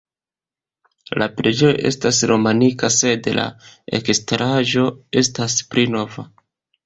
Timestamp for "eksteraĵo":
3.99-4.87